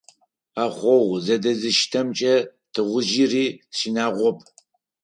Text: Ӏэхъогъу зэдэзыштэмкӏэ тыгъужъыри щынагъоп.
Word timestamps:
Ӏэхъогъу 0.53 1.21
зэдэзыштэмкӏэ 1.25 2.33
тыгъужъыри 2.73 3.45
щынагъоп. 3.77 4.37